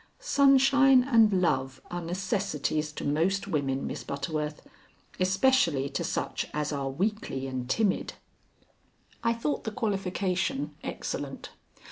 Sunshine 0.19 1.03
and 1.03 1.43
love 1.43 1.79
are 1.91 2.01
necessities 2.01 2.91
to 2.91 3.05
most 3.05 3.47
women, 3.47 3.85
Miss 3.85 4.03
Butterworth, 4.03 4.63
especially 5.19 5.89
to 5.89 6.03
such 6.03 6.47
as 6.55 6.73
are 6.73 6.89
weakly 6.89 7.45
and 7.45 7.69
timid." 7.69 8.13
I 9.23 9.33
thought 9.35 9.63
the 9.63 9.69
qualification 9.71 10.73
excellent. 10.83 11.51